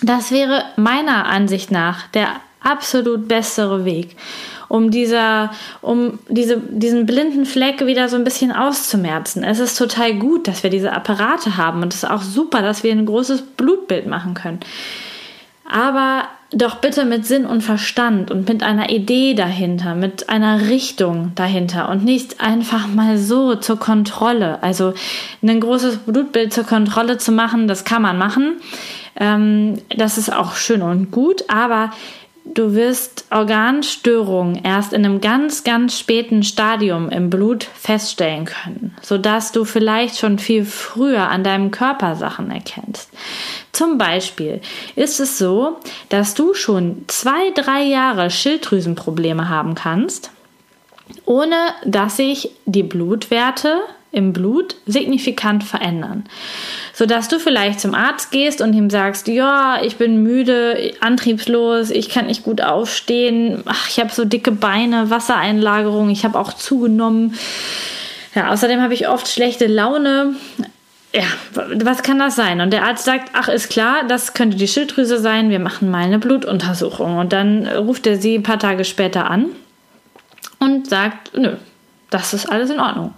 das 0.02 0.32
wäre 0.32 0.64
meiner 0.76 1.26
Ansicht 1.26 1.72
nach 1.72 2.08
der 2.08 2.28
absolut 2.62 3.28
bessere 3.28 3.86
Weg, 3.86 4.16
um 4.68 4.92
dieser, 4.92 5.52
um 5.82 6.20
diese, 6.28 6.58
diesen 6.58 7.06
blinden 7.06 7.46
Fleck 7.46 7.86
wieder 7.86 8.10
so 8.10 8.18
ein 8.18 8.24
bisschen 8.24 8.52
auszumerzen. 8.52 9.44
Es 9.44 9.60
ist 9.60 9.78
total 9.78 10.16
gut, 10.16 10.48
dass 10.48 10.64
wir 10.64 10.70
diese 10.70 10.92
Apparate 10.92 11.58
haben 11.58 11.82
und 11.82 11.94
es 11.94 12.04
ist 12.04 12.10
auch 12.10 12.22
super, 12.22 12.62
dass 12.62 12.84
wir 12.84 12.92
ein 12.92 13.06
großes 13.06 13.42
Blutbild 13.42 14.08
machen 14.08 14.34
können. 14.34 14.60
Aber 15.70 16.28
doch 16.52 16.76
bitte 16.76 17.04
mit 17.04 17.26
Sinn 17.26 17.46
und 17.46 17.62
Verstand 17.62 18.32
und 18.32 18.48
mit 18.48 18.64
einer 18.64 18.90
Idee 18.90 19.34
dahinter, 19.34 19.96
mit 19.96 20.30
einer 20.30 20.70
Richtung 20.70 21.34
dahinter 21.36 21.90
und 21.90 22.06
nicht 22.06 22.40
einfach 22.40 22.88
mal 22.88 23.18
so 23.18 23.56
zur 23.56 23.78
Kontrolle. 23.78 24.64
Also 24.64 24.94
ein 25.42 25.60
großes 25.60 25.98
Blutbild 25.98 26.54
zur 26.54 26.64
Kontrolle 26.64 27.18
zu 27.18 27.34
machen, 27.34 27.68
das 27.68 27.84
kann 27.84 28.02
man 28.02 28.18
machen. 28.18 28.62
Ähm, 29.20 29.82
das 29.96 30.18
ist 30.18 30.32
auch 30.32 30.56
schön 30.56 30.82
und 30.82 31.12
gut, 31.12 31.46
aber 31.50 31.92
du 32.54 32.74
wirst 32.74 33.26
Organstörungen 33.32 34.64
erst 34.64 34.94
in 34.94 35.06
einem 35.06 35.22
ganz, 35.22 35.64
ganz 35.64 35.98
späten 36.00 36.44
Stadium 36.44 37.10
im 37.10 37.30
Blut 37.30 37.64
feststellen 37.64 38.46
können, 38.46 38.96
sodass 39.02 39.52
du 39.52 39.66
vielleicht 39.66 40.18
schon 40.18 40.40
viel 40.40 40.66
früher 40.66 41.30
an 41.30 41.44
deinem 41.44 41.72
Körper 41.72 42.16
Sachen 42.16 42.52
erkennst. 42.52 43.10
Zum 43.72 43.98
Beispiel 43.98 44.62
ist 44.96 45.20
es 45.20 45.38
so, 45.38 45.78
dass 46.10 46.34
du 46.34 46.54
schon 46.54 47.06
zwei, 47.08 47.52
drei 47.56 47.84
Jahre 47.84 48.30
Schilddrüsenprobleme 48.30 49.50
haben 49.50 49.76
kannst, 49.76 50.32
ohne 51.26 51.56
dass 51.86 52.18
sich 52.18 52.52
die 52.66 52.84
Blutwerte 52.84 53.80
im 54.12 54.34
Blut 54.34 54.76
signifikant 54.86 55.64
verändern. 55.64 56.26
Sodass 56.94 57.28
du 57.28 57.40
vielleicht 57.40 57.80
zum 57.80 57.94
Arzt 57.94 58.32
gehst 58.32 58.62
und 58.62 58.74
ihm 58.74 58.90
sagst, 58.90 59.28
ja, 59.28 59.82
ich 59.84 59.98
bin 59.98 60.24
müde, 60.24 60.94
antriebslos, 61.02 61.90
ich 61.90 62.10
kann 62.10 62.28
nicht 62.28 62.44
gut 62.44 62.62
aufstehen, 62.62 63.64
ach, 63.66 63.90
ich 63.90 64.00
habe 64.00 64.12
so 64.12 64.26
dicke 64.26 64.52
Beine, 64.52 65.10
Wassereinlagerung, 65.10 66.10
ich 66.10 66.24
habe 66.24 66.40
auch 66.40 66.54
zugenommen. 66.54 67.36
Ja, 68.34 68.52
außerdem 68.52 68.82
habe 68.82 68.94
ich 68.94 69.08
oft 69.08 69.28
schlechte 69.28 69.68
Laune. 69.68 70.36
ja, 71.14 71.24
was 71.54 72.02
kann 72.02 72.20
das 72.20 72.36
sein? 72.36 72.62
Und 72.62 72.72
der 72.72 72.84
Arzt 72.84 73.06
sagt, 73.06 73.32
ach, 73.34 73.50
ist 73.50 73.70
klar, 73.70 74.04
das 74.08 74.34
könnte 74.34 74.58
die 74.58 74.68
Schilddrüse 74.68 75.20
sein, 75.20 75.50
wir 75.50 75.60
machen 75.60 75.92
mal 75.92 76.04
eine 76.04 76.20
Blutuntersuchung. 76.20 77.18
Und 77.18 77.34
dann 77.34 77.68
ruft 77.68 78.08
er 78.08 78.18
sie 78.18 78.36
ein 78.36 78.44
paar 78.44 78.60
Tage 78.60 78.86
später 78.86 79.30
an 79.30 79.48
und 80.60 80.90
sagt, 80.90 81.38
nö, 81.38 81.58
das 82.10 82.34
ist 82.34 82.46
alles 82.46 82.70
in 82.70 82.80
Ordnung. 82.80 83.14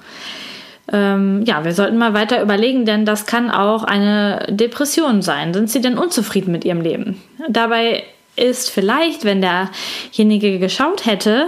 Ähm, 0.91 1.43
ja, 1.45 1.63
wir 1.63 1.73
sollten 1.73 1.97
mal 1.97 2.13
weiter 2.13 2.41
überlegen, 2.41 2.85
denn 2.85 3.05
das 3.05 3.25
kann 3.25 3.51
auch 3.51 3.83
eine 3.83 4.47
Depression 4.49 5.21
sein. 5.21 5.53
Sind 5.53 5.69
Sie 5.69 5.81
denn 5.81 5.97
unzufrieden 5.97 6.51
mit 6.51 6.65
Ihrem 6.65 6.81
Leben? 6.81 7.21
Dabei 7.47 8.03
ist 8.35 8.69
vielleicht, 8.69 9.25
wenn 9.25 9.41
derjenige 9.41 10.59
geschaut 10.59 11.05
hätte, 11.05 11.47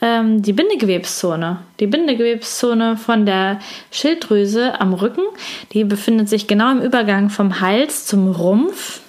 ähm, 0.00 0.42
die 0.42 0.52
Bindegewebszone. 0.52 1.58
Die 1.80 1.86
Bindegewebszone 1.86 2.96
von 2.96 3.26
der 3.26 3.58
Schilddrüse 3.90 4.80
am 4.80 4.94
Rücken, 4.94 5.24
die 5.72 5.84
befindet 5.84 6.28
sich 6.28 6.46
genau 6.46 6.70
im 6.70 6.80
Übergang 6.80 7.30
vom 7.30 7.60
Hals 7.60 8.06
zum 8.06 8.30
Rumpf. 8.30 9.00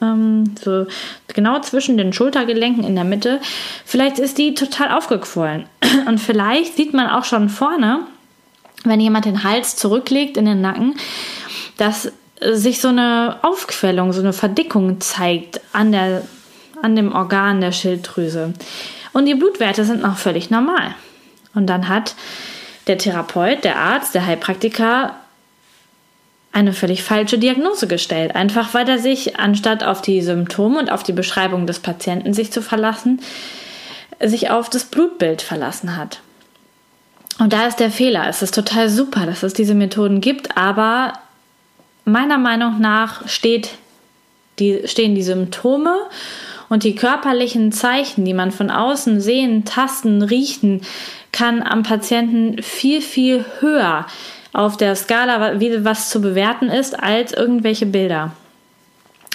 Ähm, 0.00 0.54
so 0.62 0.86
genau 1.28 1.60
zwischen 1.60 1.96
den 1.96 2.12
Schultergelenken 2.12 2.84
in 2.84 2.94
der 2.94 3.04
Mitte. 3.04 3.40
Vielleicht 3.84 4.18
ist 4.18 4.38
die 4.38 4.54
total 4.54 4.92
aufgequollen. 4.96 5.64
Und 6.06 6.18
vielleicht 6.18 6.76
sieht 6.76 6.92
man 6.94 7.08
auch 7.08 7.24
schon 7.24 7.48
vorne, 7.48 8.00
wenn 8.88 9.00
jemand 9.00 9.24
den 9.24 9.44
Hals 9.44 9.76
zurücklegt 9.76 10.36
in 10.36 10.44
den 10.44 10.60
Nacken, 10.60 10.94
dass 11.76 12.12
sich 12.40 12.80
so 12.80 12.88
eine 12.88 13.38
Aufquellung, 13.42 14.12
so 14.12 14.20
eine 14.20 14.32
Verdickung 14.32 15.00
zeigt 15.00 15.60
an, 15.72 15.92
der, 15.92 16.22
an 16.82 16.96
dem 16.96 17.14
Organ 17.14 17.60
der 17.60 17.72
Schilddrüse. 17.72 18.52
Und 19.12 19.26
die 19.26 19.34
Blutwerte 19.34 19.84
sind 19.84 20.02
noch 20.02 20.18
völlig 20.18 20.50
normal. 20.50 20.94
Und 21.54 21.66
dann 21.66 21.88
hat 21.88 22.14
der 22.86 22.98
Therapeut, 22.98 23.64
der 23.64 23.78
Arzt, 23.78 24.14
der 24.14 24.26
Heilpraktiker 24.26 25.16
eine 26.52 26.72
völlig 26.72 27.02
falsche 27.02 27.38
Diagnose 27.38 27.86
gestellt. 27.86 28.34
Einfach 28.34 28.72
weil 28.72 28.88
er 28.88 28.98
sich, 28.98 29.38
anstatt 29.38 29.82
auf 29.82 30.00
die 30.00 30.22
Symptome 30.22 30.78
und 30.78 30.90
auf 30.90 31.02
die 31.02 31.12
Beschreibung 31.12 31.66
des 31.66 31.80
Patienten 31.80 32.32
sich 32.32 32.50
zu 32.52 32.62
verlassen, 32.62 33.20
sich 34.22 34.50
auf 34.50 34.70
das 34.70 34.84
Blutbild 34.84 35.42
verlassen 35.42 35.96
hat. 35.96 36.20
Und 37.38 37.52
da 37.52 37.66
ist 37.66 37.80
der 37.80 37.90
Fehler. 37.90 38.28
Es 38.28 38.42
ist 38.42 38.54
total 38.54 38.88
super, 38.88 39.26
dass 39.26 39.42
es 39.42 39.52
diese 39.52 39.74
Methoden 39.74 40.20
gibt, 40.20 40.56
aber 40.56 41.12
meiner 42.04 42.38
Meinung 42.38 42.80
nach 42.80 43.28
steht 43.28 43.70
die, 44.58 44.82
stehen 44.86 45.14
die 45.14 45.22
Symptome 45.22 45.94
und 46.68 46.82
die 46.82 46.94
körperlichen 46.94 47.72
Zeichen, 47.72 48.24
die 48.24 48.34
man 48.34 48.50
von 48.52 48.70
außen 48.70 49.20
sehen, 49.20 49.64
tasten, 49.64 50.22
riechen, 50.22 50.80
kann 51.32 51.62
am 51.62 51.82
Patienten 51.82 52.62
viel, 52.62 53.02
viel 53.02 53.44
höher 53.60 54.06
auf 54.52 54.78
der 54.78 54.96
Skala, 54.96 55.60
wie 55.60 55.84
was 55.84 56.08
zu 56.08 56.22
bewerten 56.22 56.70
ist, 56.70 56.98
als 56.98 57.32
irgendwelche 57.32 57.84
Bilder. 57.84 58.32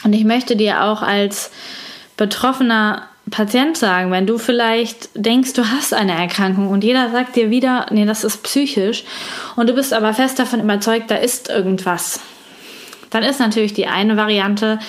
Und 0.04 0.14
ich 0.14 0.24
möchte 0.24 0.56
dir 0.56 0.84
auch 0.84 1.04
als 1.04 1.52
betroffener 2.18 3.04
Patient 3.30 3.78
sagen, 3.78 4.12
wenn 4.12 4.28
du 4.28 4.38
vielleicht 4.38 5.10
denkst, 5.14 5.54
du 5.54 5.70
hast 5.70 5.94
eine 5.94 6.14
Erkrankung 6.14 6.70
und 6.70 6.84
jeder 6.84 7.12
sagt 7.12 7.36
dir 7.36 7.50
wieder, 7.50 7.86
nee, 7.92 8.06
das 8.06 8.24
ist 8.24 8.44
psychisch 8.44 9.04
und 9.56 9.70
du 9.70 9.74
bist 9.74 9.94
aber 9.94 10.14
fest 10.14 10.40
davon 10.40 10.60
überzeugt, 10.60 11.12
da 11.12 11.16
ist 11.16 11.50
irgendwas, 11.50 12.20
dann 13.10 13.24
ist 13.24 13.40
natürlich 13.40 13.74
die 13.74 13.88
eine 13.88 14.18
Variante, 14.18 14.80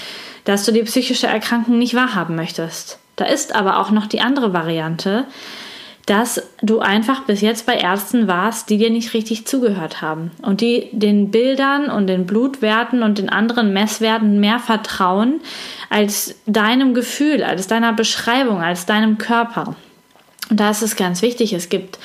dass 0.45 0.65
du 0.65 0.73
die 0.73 0.83
psychische 0.83 1.27
Erkrankung 1.27 1.79
nicht 1.79 1.95
wahrhaben 1.95 2.35
möchtest. 2.35 2.99
Da 3.17 3.27
ist 3.27 3.55
aber 3.55 3.79
auch 3.79 3.91
noch 3.91 4.07
die 4.07 4.21
andere 4.21 4.53
Variante, 4.53 5.27
dass 6.07 6.43
du 6.63 6.81
einfach 6.81 7.25
bis 7.25 7.41
jetzt 7.41 7.65
bei 7.65 7.77
Ärzten 7.77 8.27
warst, 8.27 8.71
die 8.71 8.79
dir 8.79 8.91
nicht 8.91 9.15
richtig 9.15 9.47
zugehört 9.47 10.03
haben 10.03 10.33
und 10.43 10.61
die 10.61 10.89
den 10.93 11.31
Bildern 11.31 11.91
und 11.91 12.09
den 12.09 12.27
Blutwerten 12.27 13.03
und 13.03 13.19
den 13.19 13.29
anderen 13.29 13.73
Messwerten 13.73 14.41
mehr 14.41 14.59
vertrauen 14.59 15.41
als 15.91 16.35
deinem 16.47 16.95
Gefühl, 16.95 17.45
als 17.45 17.69
deiner 17.69 17.93
Beschreibung, 17.93 18.63
als 18.63 18.85
deinem 18.87 19.19
Körper. 19.19 19.77
Und 20.51 20.59
da 20.59 20.71
ist 20.71 20.83
es 20.83 20.97
ganz 20.97 21.23
wichtig, 21.23 21.53
es 21.53 21.69
gibt 21.69 21.99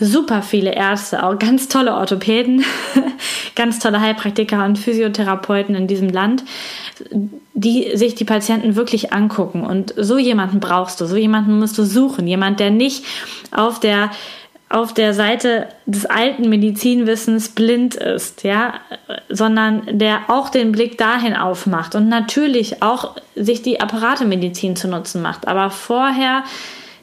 super 0.00 0.42
viele 0.42 0.74
Ärzte, 0.74 1.22
auch 1.22 1.38
ganz 1.38 1.68
tolle 1.68 1.94
Orthopäden, 1.94 2.64
ganz 3.54 3.78
tolle 3.78 4.00
Heilpraktiker 4.00 4.64
und 4.64 4.78
Physiotherapeuten 4.78 5.74
in 5.74 5.86
diesem 5.86 6.08
Land, 6.08 6.44
die 7.54 7.96
sich 7.96 8.14
die 8.14 8.24
Patienten 8.24 8.76
wirklich 8.76 9.12
angucken. 9.12 9.64
Und 9.64 9.94
so 9.96 10.18
jemanden 10.18 10.60
brauchst 10.60 11.00
du, 11.00 11.06
so 11.06 11.16
jemanden 11.16 11.58
musst 11.58 11.76
du 11.76 11.84
suchen. 11.84 12.26
Jemand, 12.26 12.60
der 12.60 12.70
nicht 12.70 13.04
auf 13.52 13.78
der 13.78 14.10
auf 14.70 14.94
der 14.94 15.14
Seite 15.14 15.66
des 15.84 16.06
alten 16.06 16.48
Medizinwissens 16.48 17.48
blind 17.48 17.96
ist, 17.96 18.44
ja, 18.44 18.74
sondern 19.28 19.98
der 19.98 20.20
auch 20.28 20.48
den 20.48 20.70
Blick 20.70 20.96
dahin 20.96 21.34
aufmacht 21.34 21.96
und 21.96 22.08
natürlich 22.08 22.80
auch 22.80 23.16
sich 23.34 23.62
die 23.62 23.80
Apparatemedizin 23.80 24.76
zu 24.76 24.86
nutzen 24.86 25.22
macht, 25.22 25.48
aber 25.48 25.70
vorher 25.70 26.44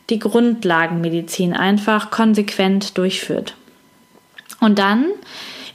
die 0.10 0.20
Grundlagenmedizin 0.20 1.54
einfach 1.54 2.12
konsequent 2.12 2.98
durchführt. 2.98 3.56
Und 4.60 4.80
dann 4.80 5.06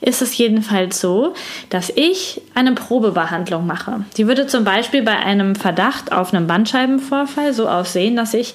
ist 0.01 0.21
es 0.21 0.37
jedenfalls 0.37 0.99
so, 0.99 1.33
dass 1.69 1.91
ich 1.95 2.41
eine 2.53 2.73
Probebehandlung 2.73 3.65
mache. 3.65 4.03
Die 4.17 4.27
würde 4.27 4.47
zum 4.47 4.65
Beispiel 4.65 5.01
bei 5.01 5.17
einem 5.17 5.55
Verdacht 5.55 6.11
auf 6.11 6.33
einen 6.33 6.47
Bandscheibenvorfall 6.47 7.53
so 7.53 7.69
aussehen, 7.69 8.15
dass 8.15 8.33
ich 8.33 8.53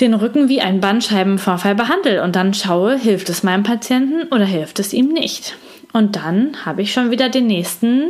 den 0.00 0.14
Rücken 0.14 0.48
wie 0.48 0.60
einen 0.60 0.80
Bandscheibenvorfall 0.80 1.76
behandle 1.76 2.22
und 2.24 2.34
dann 2.34 2.54
schaue, 2.54 2.96
hilft 2.96 3.28
es 3.28 3.44
meinem 3.44 3.62
Patienten 3.62 4.26
oder 4.34 4.44
hilft 4.44 4.80
es 4.80 4.92
ihm 4.92 5.08
nicht. 5.08 5.56
Und 5.92 6.16
dann 6.16 6.64
habe 6.64 6.82
ich 6.82 6.92
schon 6.92 7.10
wieder 7.10 7.28
den 7.28 7.46
nächsten 7.46 8.08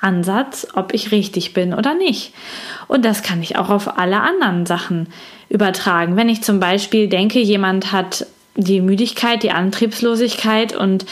Ansatz, 0.00 0.66
ob 0.74 0.94
ich 0.94 1.12
richtig 1.12 1.54
bin 1.54 1.74
oder 1.74 1.94
nicht. 1.94 2.32
Und 2.88 3.04
das 3.04 3.22
kann 3.22 3.42
ich 3.42 3.56
auch 3.56 3.70
auf 3.70 3.98
alle 3.98 4.20
anderen 4.20 4.66
Sachen 4.66 5.08
übertragen. 5.48 6.16
Wenn 6.16 6.28
ich 6.28 6.42
zum 6.42 6.60
Beispiel 6.60 7.08
denke, 7.08 7.40
jemand 7.40 7.92
hat 7.92 8.26
die 8.56 8.80
Müdigkeit, 8.80 9.42
die 9.42 9.50
Antriebslosigkeit 9.50 10.74
und 10.74 11.06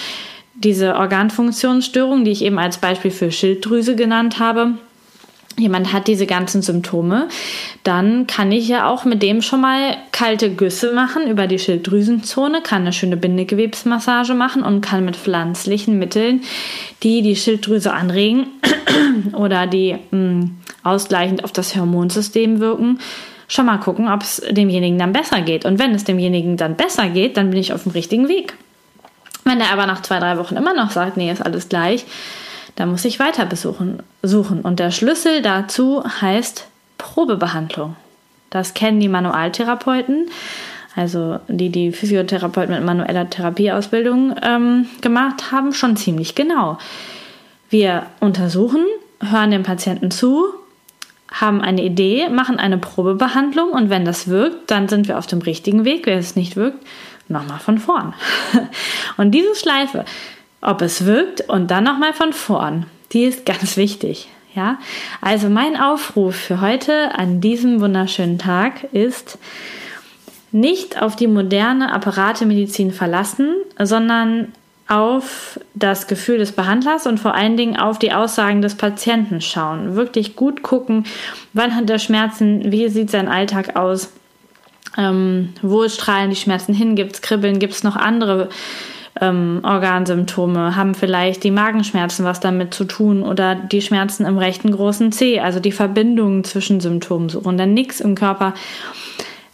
diese 0.55 0.95
Organfunktionsstörung, 0.97 2.25
die 2.25 2.31
ich 2.31 2.43
eben 2.43 2.59
als 2.59 2.79
Beispiel 2.79 3.11
für 3.11 3.33
Schilddrüse 3.33 3.97
genannt 3.97 4.39
habe, 4.39 4.75
jemand 5.57 5.93
hat 5.93 6.07
diese 6.09 6.27
ganzen 6.27 6.63
Symptome, 6.63 7.29
dann 7.83 8.27
kann 8.27 8.51
ich 8.53 8.69
ja 8.69 8.89
auch 8.89 9.05
mit 9.05 9.23
dem 9.23 9.43
schon 9.43 9.61
mal 9.61 9.97
kalte 10.13 10.53
Güsse 10.53 10.93
machen 10.93 11.29
über 11.29 11.47
die 11.47 11.59
Schilddrüsenzone, 11.59 12.63
kann 12.63 12.83
eine 12.83 12.93
schöne 12.93 13.17
Bindegewebsmassage 13.17 14.35
machen 14.35 14.63
und 14.63 14.81
kann 14.81 15.05
mit 15.05 15.17
pflanzlichen 15.17 15.99
Mitteln, 15.99 16.43
die 17.03 17.23
die 17.23 17.37
Schilddrüse 17.37 17.93
anregen 17.93 18.47
oder 19.33 19.67
die 19.67 19.97
mh, 20.11 20.19
mm, 20.19 20.51
ausgleichend 20.83 21.45
auf 21.45 21.53
das 21.53 21.75
Hormonsystem 21.77 22.61
wirken, 22.61 22.99
schon 23.49 23.67
mal 23.67 23.79
gucken, 23.79 24.09
ob 24.09 24.23
es 24.23 24.43
demjenigen 24.51 24.99
dann 24.99 25.13
besser 25.13 25.41
geht. 25.41 25.65
Und 25.65 25.79
wenn 25.79 25.95
es 25.95 26.05
demjenigen 26.05 26.57
dann 26.57 26.77
besser 26.77 27.09
geht, 27.09 27.37
dann 27.37 27.51
bin 27.51 27.61
ich 27.61 27.73
auf 27.73 27.85
dem 27.85 27.93
richtigen 27.93 28.29
Weg. 28.29 28.55
Wenn 29.45 29.59
der 29.59 29.73
aber 29.73 29.87
nach 29.87 30.03
zwei, 30.03 30.19
drei 30.19 30.39
Wochen 30.39 30.57
immer 30.57 30.75
noch 30.75 30.91
sagt, 30.91 31.17
nee, 31.17 31.31
ist 31.31 31.45
alles 31.45 31.69
gleich, 31.69 32.07
dann 32.77 32.91
muss 32.91 33.05
ich 33.05 33.19
weiter 33.19 33.47
besuchen, 33.47 34.03
suchen. 34.23 34.61
Und 34.63 34.81
der 34.81 34.91
Schlüssel 34.91 35.43
dazu 35.43 36.03
heißt 36.05 36.67
Probebehandlung. 36.99 37.97
Das 38.51 38.75
kennen 38.75 39.01
die 39.01 39.09
Manualtherapeuten, 39.09 40.29
also 40.95 41.41
die 41.49 41.71
die 41.71 41.93
Physiotherapeuten 41.93 42.75
mit 42.75 42.85
manueller 42.85 43.29
Therapieausbildung 43.29 44.37
ähm, 44.43 44.87
gemacht 45.01 45.51
haben, 45.51 45.73
schon 45.73 45.97
ziemlich 45.97 46.35
genau. 46.35 46.79
Wir 47.69 48.07
untersuchen, 48.21 48.85
hören 49.21 49.51
dem 49.51 49.65
Patienten 49.65 50.11
zu, 50.13 50.45
haben 51.33 51.61
eine 51.61 51.83
Idee, 51.83 52.29
machen 52.29 52.61
eine 52.61 52.79
Probebehandlung 52.79 53.71
und 53.71 53.91
wenn 53.91 54.05
das 54.05 54.29
wirkt, 54.29 54.71
dann 54.71 54.89
sind 54.89 55.09
wir 55.09 55.19
auf 55.19 55.27
dem 55.27 55.41
richtigen 55.41 55.85
Weg. 55.85 56.07
Wenn 56.07 56.19
es 56.19 56.37
nicht 56.37 56.55
wirkt, 56.55 56.79
nochmal 57.29 57.59
von 57.59 57.79
vorn. 57.79 58.15
Und 59.17 59.33
diese 59.33 59.55
Schleife, 59.55 60.05
ob 60.65 60.83
es 60.83 61.05
wirkt 61.05 61.43
und 61.43 61.71
dann 61.71 61.85
nochmal 61.85 62.13
von 62.13 62.33
vorn, 62.33 62.87
die 63.13 63.25
ist 63.25 63.47
ganz 63.47 63.77
wichtig. 63.77 64.29
Ja, 64.55 64.79
also 65.21 65.49
mein 65.49 65.77
Aufruf 65.77 66.37
für 66.37 66.61
heute 66.61 67.19
an 67.19 67.41
diesem 67.41 67.81
wunderschönen 67.81 68.39
Tag 68.39 68.85
ist, 68.93 69.37
nicht 70.53 71.03
auf 71.03 71.17
die 71.17 71.27
moderne 71.27 71.93
Apparatemedizin 71.93 72.93
verlassen, 72.93 73.53
sondern 73.81 74.53
auf 74.87 75.59
das 75.75 76.07
Gefühl 76.07 76.39
des 76.39 76.53
Behandlers 76.53 77.09
und 77.09 77.19
vor 77.19 77.35
allen 77.35 77.57
Dingen 77.57 77.77
auf 77.77 77.99
die 77.99 78.13
Aussagen 78.13 78.63
des 78.63 78.77
Patienten 78.77 79.41
schauen. 79.41 79.97
Wirklich 79.97 80.37
gut 80.37 80.63
gucken, 80.63 81.05
wann 81.53 81.75
hat 81.75 81.91
er 81.91 81.99
Schmerzen, 81.99 82.71
wie 82.71 82.89
sieht 82.89 83.11
sein 83.11 83.27
Alltag 83.27 83.75
aus, 83.75 84.13
ähm, 84.97 85.53
wo 85.63 85.89
strahlen 85.89 86.31
die 86.31 86.37
Schmerzen 86.37 86.75
hin, 86.75 86.95
gibt 86.95 87.15
es 87.15 87.23
Kribbeln, 87.23 87.59
gibt 87.59 87.73
es 87.73 87.83
noch 87.83 87.97
andere 87.97 88.51
ähm, 89.21 89.61
Organsymptome, 89.63 90.77
haben 90.77 90.95
vielleicht 90.95 91.45
die 91.45 91.51
Magenschmerzen 91.51 92.25
was 92.25 92.41
damit 92.41 92.75
zu 92.75 92.85
tun 92.85 93.23
oder 93.23 93.55
die 93.55 93.83
Schmerzen 93.83 94.27
im 94.27 94.39
rechten 94.39 94.73
großen 94.73 95.13
C, 95.13 95.41
also 95.41 95.61
die 95.61 95.73
Verbindungen 95.73 96.45
zwischen 96.45 96.81
Symptomen 96.81 97.29
suchen, 97.29 97.57
denn 97.57 97.75
nichts 97.75 98.01
im 98.01 98.15
Körper 98.15 98.55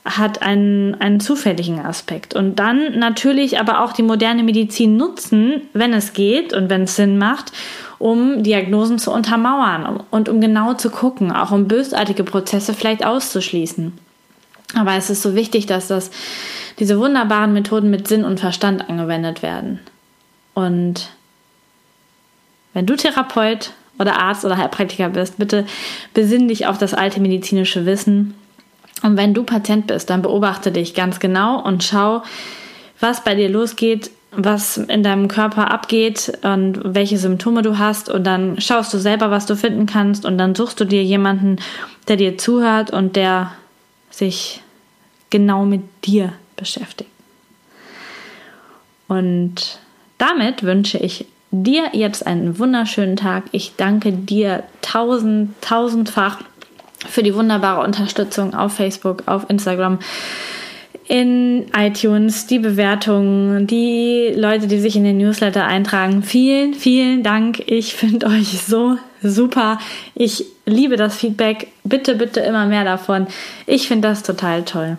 hat 0.04 0.42
einen, 0.42 0.94
einen 1.00 1.20
zufälligen 1.20 1.78
Aspekt. 1.78 2.34
Und 2.34 2.58
dann 2.58 2.98
natürlich 2.98 3.60
aber 3.60 3.84
auch 3.84 3.92
die 3.92 4.02
moderne 4.02 4.42
Medizin 4.42 4.96
nutzen, 4.96 5.62
wenn 5.74 5.92
es 5.92 6.14
geht 6.14 6.54
und 6.54 6.70
wenn 6.70 6.82
es 6.82 6.96
Sinn 6.96 7.18
macht, 7.18 7.52
um 7.98 8.42
Diagnosen 8.42 8.98
zu 8.98 9.12
untermauern 9.12 10.02
und 10.10 10.30
um 10.30 10.40
genau 10.40 10.72
zu 10.72 10.88
gucken, 10.88 11.30
auch 11.30 11.50
um 11.50 11.68
bösartige 11.68 12.24
Prozesse 12.24 12.72
vielleicht 12.72 13.04
auszuschließen. 13.04 13.92
Aber 14.74 14.94
es 14.94 15.10
ist 15.10 15.22
so 15.22 15.34
wichtig, 15.34 15.66
dass 15.66 15.88
das, 15.88 16.10
diese 16.80 16.98
wunderbaren 16.98 17.52
Methoden 17.52 17.90
mit 17.90 18.08
Sinn 18.08 18.24
und 18.24 18.40
Verstand 18.40 18.88
angewendet 18.88 19.42
werden. 19.42 19.78
Und 20.54 21.10
wenn 22.72 22.86
du 22.86 22.96
Therapeut 22.96 23.72
oder 23.98 24.18
Arzt 24.18 24.44
oder 24.44 24.56
Heilpraktiker 24.56 25.10
bist, 25.10 25.36
bitte 25.36 25.66
besinn 26.14 26.48
dich 26.48 26.66
auf 26.66 26.78
das 26.78 26.94
alte 26.94 27.20
medizinische 27.20 27.84
Wissen. 27.84 28.34
Und 29.02 29.16
wenn 29.16 29.34
du 29.34 29.44
Patient 29.44 29.86
bist, 29.86 30.08
dann 30.08 30.22
beobachte 30.22 30.72
dich 30.72 30.94
ganz 30.94 31.20
genau 31.20 31.60
und 31.62 31.84
schau, 31.84 32.22
was 32.98 33.24
bei 33.24 33.34
dir 33.34 33.48
losgeht, 33.48 34.10
was 34.32 34.78
in 34.78 35.02
deinem 35.02 35.28
Körper 35.28 35.70
abgeht 35.70 36.32
und 36.42 36.80
welche 36.82 37.18
Symptome 37.18 37.62
du 37.62 37.78
hast 37.78 38.08
und 38.08 38.24
dann 38.24 38.60
schaust 38.60 38.94
du 38.94 38.98
selber, 38.98 39.30
was 39.30 39.46
du 39.46 39.56
finden 39.56 39.86
kannst 39.86 40.24
und 40.24 40.38
dann 40.38 40.54
suchst 40.54 40.80
du 40.80 40.84
dir 40.84 41.02
jemanden, 41.02 41.56
der 42.08 42.16
dir 42.16 42.38
zuhört 42.38 42.90
und 42.90 43.16
der 43.16 43.52
sich 44.10 44.62
genau 45.30 45.64
mit 45.64 45.82
dir 46.04 46.32
beschäftigt. 46.60 47.10
Und 49.08 49.80
damit 50.18 50.62
wünsche 50.62 50.98
ich 50.98 51.26
dir 51.50 51.90
jetzt 51.92 52.26
einen 52.26 52.58
wunderschönen 52.58 53.16
Tag. 53.16 53.44
Ich 53.50 53.74
danke 53.76 54.12
dir 54.12 54.62
tausend, 54.82 55.60
tausendfach 55.60 56.38
für 57.08 57.22
die 57.22 57.34
wunderbare 57.34 57.82
Unterstützung 57.82 58.54
auf 58.54 58.74
Facebook, 58.74 59.24
auf 59.26 59.48
Instagram 59.48 59.98
in 61.08 61.66
iTunes, 61.76 62.46
die 62.46 62.60
Bewertungen, 62.60 63.66
die 63.66 64.32
Leute, 64.36 64.68
die 64.68 64.78
sich 64.78 64.94
in 64.94 65.02
den 65.02 65.18
Newsletter 65.18 65.66
eintragen. 65.66 66.22
Vielen, 66.22 66.74
vielen 66.74 67.24
Dank. 67.24 67.64
Ich 67.66 67.94
finde 67.94 68.26
euch 68.28 68.62
so 68.62 68.96
super. 69.20 69.80
Ich 70.14 70.44
liebe 70.66 70.96
das 70.96 71.16
Feedback. 71.16 71.66
Bitte, 71.82 72.14
bitte 72.14 72.38
immer 72.38 72.66
mehr 72.66 72.84
davon. 72.84 73.26
Ich 73.66 73.88
finde 73.88 74.06
das 74.06 74.22
total 74.22 74.64
toll. 74.64 74.98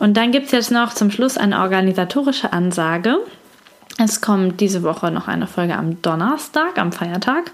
Und 0.00 0.16
dann 0.16 0.32
gibt 0.32 0.46
es 0.46 0.52
jetzt 0.52 0.70
noch 0.70 0.92
zum 0.92 1.10
Schluss 1.10 1.36
eine 1.36 1.60
organisatorische 1.60 2.52
Ansage. 2.52 3.18
Es 3.98 4.20
kommt 4.20 4.60
diese 4.60 4.82
Woche 4.82 5.10
noch 5.10 5.28
eine 5.28 5.46
Folge 5.46 5.76
am 5.76 6.02
Donnerstag, 6.02 6.78
am 6.78 6.92
Feiertag 6.92 7.52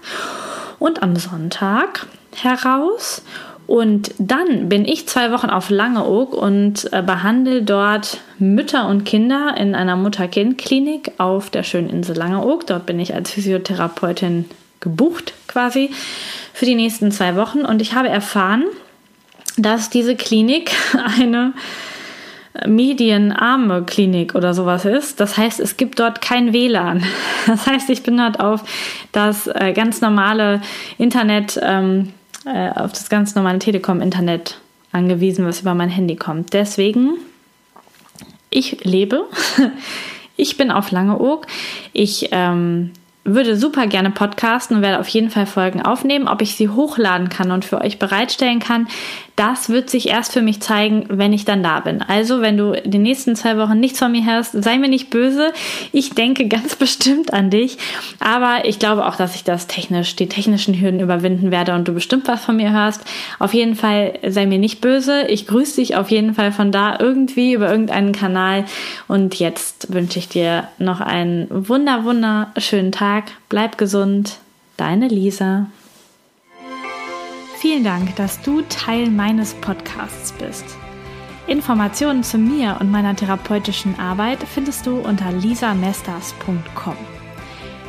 und 0.79 1.03
am 1.03 1.15
Sonntag 1.15 2.07
heraus. 2.35 3.23
Und 3.67 4.13
dann 4.17 4.67
bin 4.67 4.85
ich 4.85 5.07
zwei 5.07 5.31
Wochen 5.31 5.49
auf 5.49 5.69
Langeoog 5.69 6.33
und 6.33 6.91
äh, 6.91 7.01
behandle 7.01 7.61
dort 7.61 8.19
Mütter 8.37 8.87
und 8.87 9.05
Kinder 9.05 9.55
in 9.55 9.75
einer 9.75 9.95
Mutter-Kind-Klinik 9.95 11.13
auf 11.19 11.49
der 11.49 11.63
schönen 11.63 11.89
Insel 11.89 12.17
Langeoog. 12.17 12.67
Dort 12.67 12.85
bin 12.85 12.99
ich 12.99 13.13
als 13.13 13.31
Physiotherapeutin 13.31 14.45
gebucht 14.81 15.33
quasi 15.47 15.91
für 16.53 16.65
die 16.65 16.75
nächsten 16.75 17.11
zwei 17.11 17.35
Wochen. 17.35 17.59
Und 17.59 17.81
ich 17.81 17.93
habe 17.93 18.09
erfahren, 18.09 18.65
dass 19.57 19.89
diese 19.89 20.15
Klinik 20.15 20.71
eine 21.19 21.53
medienarme 22.67 23.83
Klinik 23.83 24.35
oder 24.35 24.53
sowas 24.53 24.85
ist. 24.85 25.19
Das 25.19 25.37
heißt, 25.37 25.59
es 25.59 25.77
gibt 25.77 25.99
dort 25.99 26.21
kein 26.21 26.53
WLAN. 26.53 27.03
Das 27.47 27.65
heißt, 27.65 27.89
ich 27.89 28.03
bin 28.03 28.17
dort 28.17 28.39
auf 28.39 28.63
das 29.11 29.47
äh, 29.47 29.73
ganz 29.73 29.99
normale 30.01 30.61
Internet 30.97 31.59
ähm, 31.61 32.13
äh, 32.45 32.69
auf 32.69 32.91
das 32.91 33.09
ganz 33.09 33.35
normale 33.35 33.59
Telekom-Internet 33.59 34.59
angewiesen, 34.91 35.45
was 35.45 35.61
über 35.61 35.73
mein 35.73 35.89
Handy 35.89 36.15
kommt. 36.15 36.53
Deswegen, 36.53 37.17
ich 38.49 38.83
lebe, 38.83 39.27
ich 40.37 40.57
bin 40.57 40.71
auf 40.71 40.91
Langeoog, 40.91 41.47
ich 41.93 42.29
ähm, 42.31 42.91
würde 43.23 43.55
super 43.55 43.85
gerne 43.85 44.09
podcasten 44.09 44.77
und 44.77 44.81
werde 44.81 44.99
auf 44.99 45.07
jeden 45.07 45.29
Fall 45.29 45.45
Folgen 45.45 45.81
aufnehmen. 45.81 46.27
Ob 46.27 46.41
ich 46.41 46.55
sie 46.55 46.69
hochladen 46.69 47.29
kann 47.29 47.51
und 47.51 47.65
für 47.65 47.79
euch 47.79 47.99
bereitstellen 47.99 48.59
kann, 48.59 48.87
das 49.35 49.69
wird 49.69 49.89
sich 49.89 50.09
erst 50.09 50.33
für 50.33 50.41
mich 50.41 50.59
zeigen, 50.59 51.05
wenn 51.09 51.33
ich 51.33 51.45
dann 51.45 51.63
da 51.63 51.79
bin. 51.79 52.01
Also, 52.01 52.41
wenn 52.41 52.57
du 52.57 52.73
die 52.83 52.99
nächsten 52.99 53.35
zwei 53.35 53.57
Wochen 53.57 53.79
nichts 53.79 53.97
von 53.97 54.11
mir 54.11 54.25
hörst, 54.25 54.51
sei 54.61 54.77
mir 54.77 54.89
nicht 54.89 55.09
böse. 55.09 55.53
Ich 55.91 56.11
denke 56.11 56.47
ganz 56.47 56.75
bestimmt 56.81 57.33
an 57.33 57.49
dich. 57.49 57.77
Aber 58.19 58.65
ich 58.65 58.77
glaube 58.77 59.05
auch, 59.07 59.15
dass 59.15 59.35
ich 59.35 59.43
das 59.43 59.67
technisch, 59.67 60.15
die 60.15 60.27
technischen 60.27 60.79
Hürden 60.79 60.99
überwinden 60.99 61.49
werde 61.49 61.73
und 61.73 61.87
du 61.87 61.93
bestimmt 61.93 62.27
was 62.27 62.43
von 62.43 62.55
mir 62.55 62.71
hörst. 62.71 63.03
Auf 63.39 63.53
jeden 63.53 63.75
Fall 63.75 64.19
sei 64.27 64.45
mir 64.45 64.59
nicht 64.59 64.81
böse. 64.81 65.23
Ich 65.27 65.47
grüße 65.47 65.77
dich 65.77 65.95
auf 65.95 66.11
jeden 66.11 66.35
Fall 66.35 66.51
von 66.51 66.71
da 66.71 66.97
irgendwie 66.99 67.53
über 67.53 67.69
irgendeinen 67.71 68.11
Kanal. 68.11 68.65
Und 69.07 69.39
jetzt 69.39 69.93
wünsche 69.93 70.19
ich 70.19 70.27
dir 70.27 70.67
noch 70.77 71.01
einen 71.01 71.47
wunder, 71.49 72.03
wunderschönen 72.03 72.91
Tag. 73.11 73.31
Bleib 73.49 73.77
gesund. 73.77 74.37
Deine 74.77 75.09
Lisa. 75.09 75.67
Vielen 77.57 77.83
Dank, 77.83 78.15
dass 78.15 78.41
du 78.41 78.61
Teil 78.69 79.09
meines 79.09 79.53
Podcasts 79.55 80.31
bist. 80.31 80.63
Informationen 81.45 82.23
zu 82.23 82.37
mir 82.37 82.77
und 82.79 82.89
meiner 82.89 83.13
therapeutischen 83.13 83.99
Arbeit 83.99 84.39
findest 84.43 84.87
du 84.87 84.99
unter 84.99 85.29
lisamesters.com. 85.33 86.95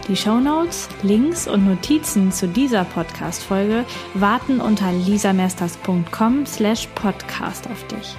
Die 0.09 0.17
Shownotes, 0.17 0.89
Links 1.05 1.47
und 1.47 1.69
Notizen 1.69 2.33
zu 2.33 2.49
dieser 2.49 2.83
Podcast-Folge 2.83 3.85
warten 4.15 4.61
unter 4.61 4.91
lisamesters.com 4.91 6.47
slash 6.47 6.89
podcast 6.97 7.69
auf 7.71 7.87
dich. 7.87 8.17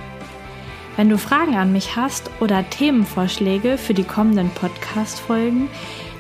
Wenn 0.96 1.10
du 1.10 1.18
Fragen 1.18 1.56
an 1.56 1.74
mich 1.74 1.96
hast 1.96 2.30
oder 2.40 2.70
Themenvorschläge 2.70 3.78
für 3.78 3.96
die 3.96 4.04
kommenden 4.04 4.52
Podcast-Folgen, 4.52 5.68